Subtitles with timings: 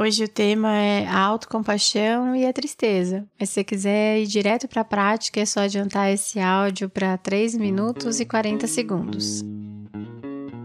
[0.00, 3.26] Hoje o tema é a autocompaixão e a tristeza.
[3.36, 7.18] Mas se você quiser ir direto para a prática, é só adiantar esse áudio para
[7.18, 9.42] 3 minutos e 40 segundos.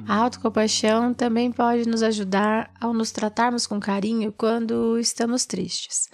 [0.07, 6.09] A autocompaixão também pode nos ajudar ao nos tratarmos com carinho quando estamos tristes.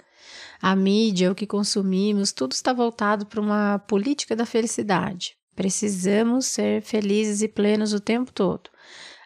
[0.62, 5.36] A mídia, o que consumimos, tudo está voltado para uma política da felicidade.
[5.54, 8.70] Precisamos ser felizes e plenos o tempo todo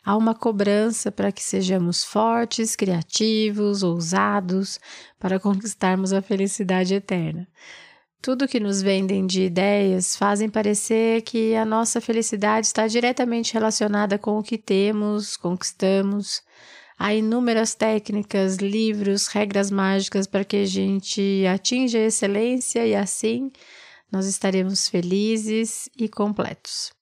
[0.05, 4.79] há uma cobrança para que sejamos fortes, criativos, ousados,
[5.19, 7.49] para conquistarmos a felicidade eterna.
[8.21, 14.19] Tudo que nos vendem de ideias fazem parecer que a nossa felicidade está diretamente relacionada
[14.19, 16.43] com o que temos, conquistamos.
[16.99, 23.51] Há inúmeras técnicas, livros, regras mágicas para que a gente atinja a excelência e assim
[24.11, 26.93] nós estaremos felizes e completos.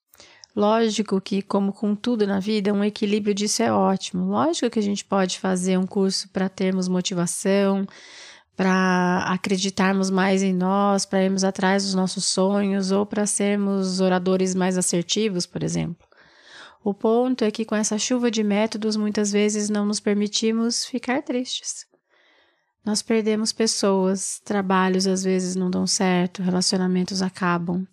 [0.54, 4.26] Lógico que, como com tudo na vida, um equilíbrio disso é ótimo.
[4.26, 7.86] Lógico que a gente pode fazer um curso para termos motivação,
[8.54, 14.54] para acreditarmos mais em nós, para irmos atrás dos nossos sonhos ou para sermos oradores
[14.54, 16.06] mais assertivos, por exemplo.
[16.84, 21.22] O ponto é que com essa chuva de métodos, muitas vezes não nos permitimos ficar
[21.22, 21.86] tristes.
[22.84, 27.86] Nós perdemos pessoas, trabalhos às vezes não dão certo, relacionamentos acabam.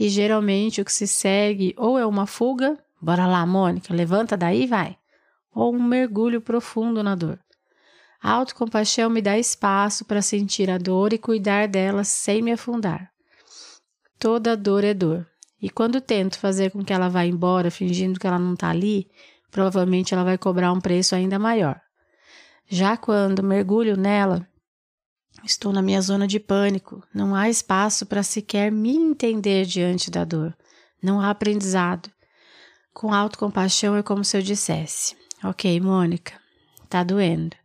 [0.00, 4.66] E geralmente o que se segue ou é uma fuga, bora lá, Mônica, levanta daí
[4.66, 4.96] vai,
[5.54, 7.38] ou um mergulho profundo na dor.
[8.22, 13.10] A autocompaixão me dá espaço para sentir a dor e cuidar dela sem me afundar.
[14.18, 15.26] Toda dor é dor,
[15.60, 19.06] e quando tento fazer com que ela vá embora fingindo que ela não está ali,
[19.50, 21.78] provavelmente ela vai cobrar um preço ainda maior.
[22.66, 24.48] Já quando mergulho nela,
[25.44, 27.02] Estou na minha zona de pânico.
[27.14, 30.56] Não há espaço para sequer me entender diante da dor.
[31.02, 32.10] Não há aprendizado.
[32.92, 36.34] Com autocompaixão é como se eu dissesse: Ok, Mônica,
[36.88, 37.56] tá doendo.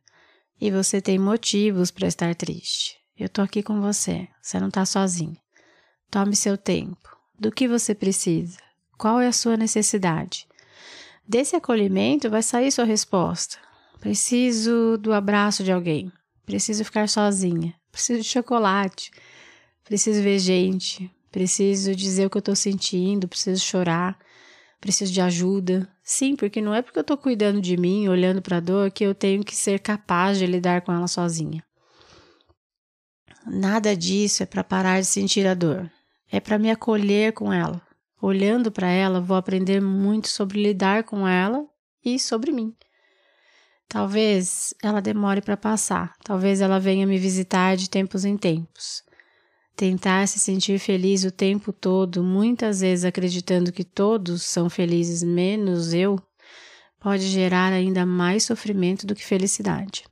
[0.60, 2.96] E você tem motivos para estar triste.
[3.18, 4.28] Eu tô aqui com você.
[4.42, 5.38] Você não tá sozinha.
[6.10, 7.16] Tome seu tempo.
[7.38, 8.58] Do que você precisa?
[8.98, 10.48] Qual é a sua necessidade?
[11.28, 13.58] Desse acolhimento vai sair sua resposta.
[14.00, 16.12] Preciso do abraço de alguém.
[16.46, 17.74] Preciso ficar sozinha.
[17.92, 19.12] Preciso de chocolate.
[19.84, 21.12] Preciso ver gente.
[21.32, 23.28] Preciso dizer o que eu tô sentindo.
[23.28, 24.18] Preciso chorar.
[24.80, 25.90] Preciso de ajuda.
[26.04, 29.04] Sim, porque não é porque eu tô cuidando de mim, olhando para a dor, que
[29.04, 31.64] eu tenho que ser capaz de lidar com ela sozinha.
[33.48, 35.92] Nada disso é para parar de sentir a dor.
[36.32, 37.82] É para me acolher com ela.
[38.22, 41.66] Olhando para ela, vou aprender muito sobre lidar com ela
[42.04, 42.74] e sobre mim.
[43.88, 49.04] Talvez ela demore para passar, talvez ela venha me visitar de tempos em tempos.
[49.76, 55.94] Tentar se sentir feliz o tempo todo, muitas vezes acreditando que todos são felizes menos
[55.94, 56.18] eu,
[57.00, 60.06] pode gerar ainda mais sofrimento do que felicidade.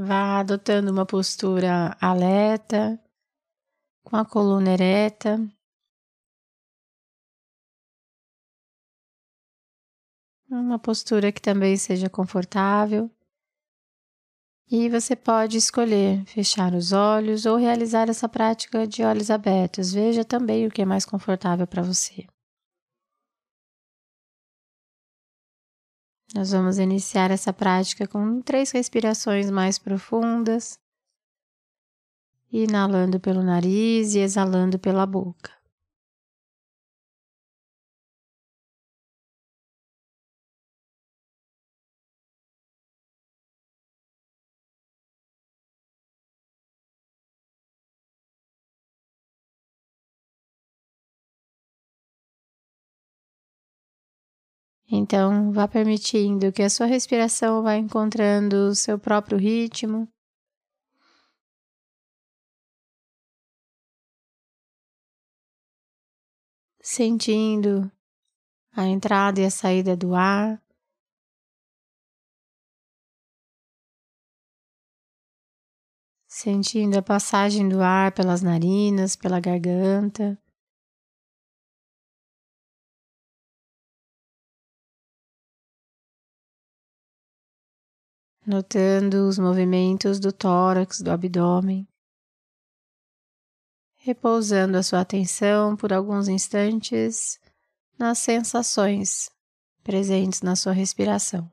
[0.00, 3.02] Vá adotando uma postura alerta,
[4.04, 5.36] com a coluna ereta.
[10.48, 13.10] Uma postura que também seja confortável.
[14.70, 19.92] E você pode escolher fechar os olhos ou realizar essa prática de olhos abertos.
[19.92, 22.24] Veja também o que é mais confortável para você.
[26.34, 30.78] Nós vamos iniciar essa prática com três respirações mais profundas,
[32.52, 35.57] inalando pelo nariz e exalando pela boca.
[54.90, 60.08] Então, vá permitindo que a sua respiração vá encontrando o seu próprio ritmo.
[66.80, 67.92] Sentindo
[68.72, 70.62] a entrada e a saída do ar.
[76.26, 80.38] Sentindo a passagem do ar pelas narinas, pela garganta.
[88.48, 91.86] Notando os movimentos do tórax, do abdômen,
[93.96, 97.38] repousando a sua atenção por alguns instantes
[97.98, 99.30] nas sensações
[99.84, 101.50] presentes na sua respiração.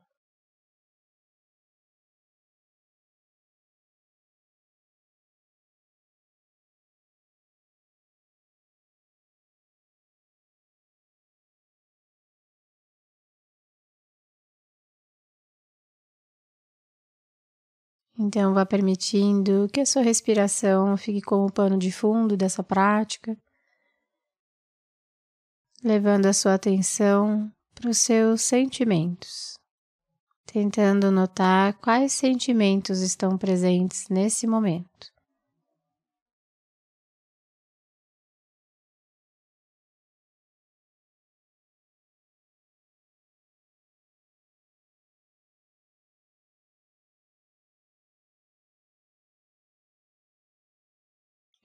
[18.18, 23.36] Então, vá permitindo que a sua respiração fique como pano de fundo dessa prática,
[25.84, 29.58] levando a sua atenção para os seus sentimentos,
[30.46, 35.15] tentando notar quais sentimentos estão presentes nesse momento.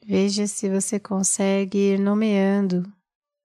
[0.04, 2.92] Veja se você consegue ir nomeando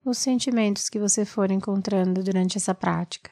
[0.05, 3.31] os sentimentos que você for encontrando durante essa prática.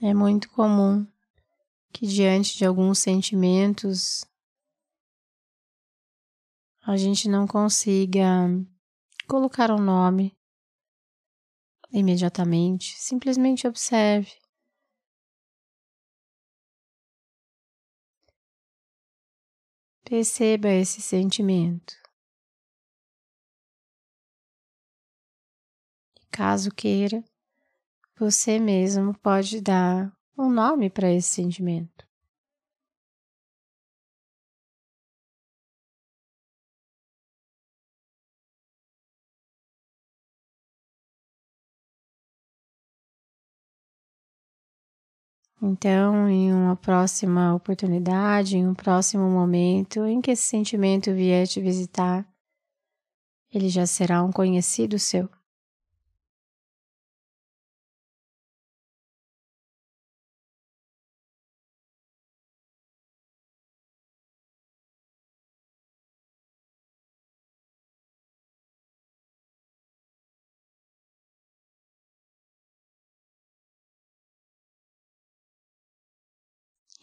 [0.00, 1.06] É muito comum
[1.92, 4.24] que, diante de alguns sentimentos,
[6.84, 8.26] a gente não consiga
[9.28, 10.36] colocar um nome
[11.92, 14.32] imediatamente, simplesmente observe.
[20.04, 21.94] Perceba esse sentimento.
[26.30, 27.22] Caso queira,
[28.18, 32.11] você mesmo pode dar um nome para esse sentimento.
[45.64, 51.60] Então, em uma próxima oportunidade, em um próximo momento em que esse sentimento vier te
[51.60, 52.26] visitar,
[53.54, 55.28] ele já será um conhecido seu.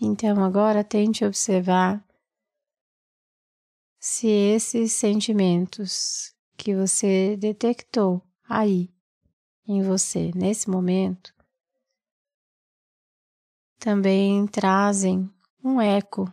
[0.01, 2.01] Então agora tente observar
[3.99, 8.89] se esses sentimentos que você detectou aí
[9.67, 11.33] em você nesse momento
[13.77, 15.29] também trazem
[15.63, 16.25] um eco,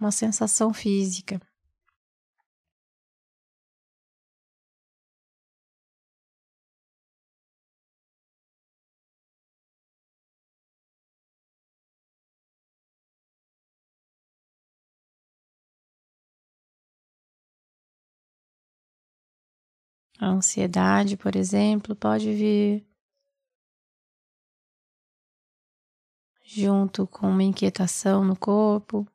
[0.00, 1.40] uma sensação física.
[20.20, 22.86] A ansiedade, por exemplo, pode vir
[26.42, 29.06] junto com uma inquietação no corpo.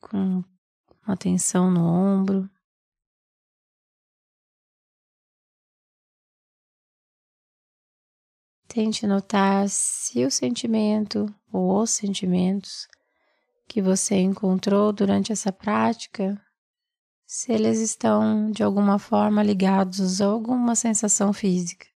[0.00, 0.44] Com
[1.06, 2.50] uma tensão no ombro.
[8.74, 12.88] Tente notar se o sentimento ou os sentimentos
[13.68, 16.36] que você encontrou durante essa prática,
[17.24, 21.86] se eles estão de alguma forma ligados a alguma sensação física.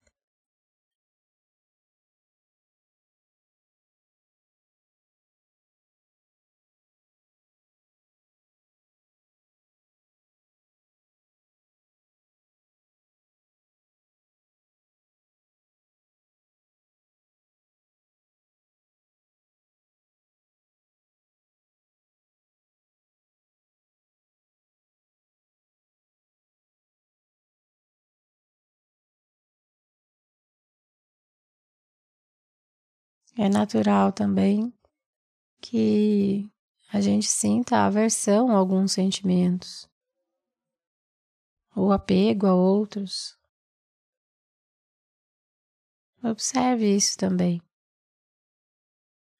[33.40, 34.74] É natural também
[35.60, 36.50] que
[36.92, 39.88] a gente sinta aversão a alguns sentimentos
[41.72, 43.38] ou apego a outros.
[46.20, 47.62] Observe isso também.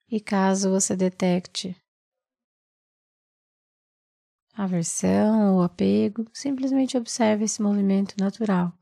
[0.09, 1.77] E caso você detecte
[4.55, 8.78] aversão ou apego, simplesmente observe esse movimento natural.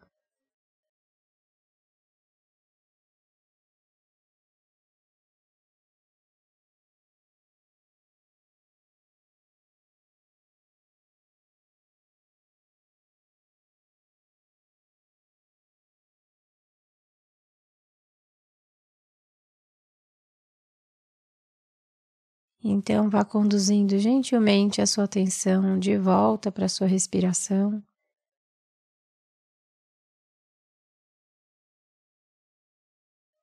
[22.69, 27.81] Então, vá conduzindo gentilmente a sua atenção de volta para a sua respiração.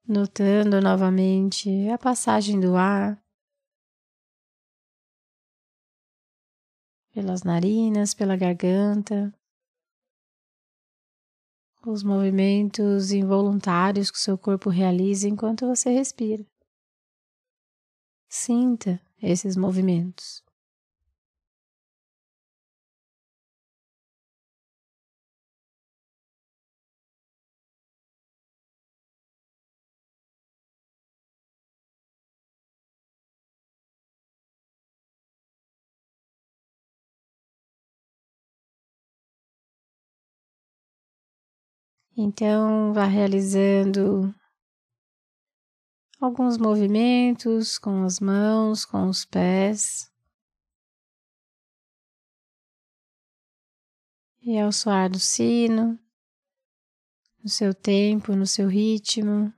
[0.06, 3.18] Notando novamente a passagem do ar
[7.14, 9.34] pelas narinas, pela garganta,
[11.86, 16.46] os movimentos involuntários que o seu corpo realiza enquanto você respira.
[18.28, 20.44] Sinta esses movimentos.
[42.18, 44.34] Então, vá realizando
[46.26, 50.12] alguns movimentos com as mãos, com os pés.
[54.42, 56.00] E ao soar do sino,
[57.42, 59.54] no seu tempo, no seu ritmo,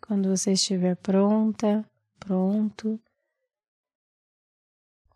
[0.00, 3.00] quando você estiver pronta, pronto,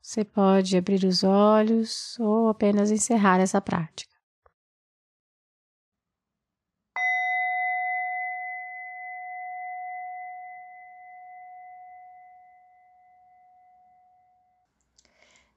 [0.00, 4.13] você pode abrir os olhos ou apenas encerrar essa prática.